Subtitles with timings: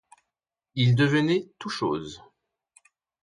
[0.73, 2.23] Il devenait tout chose.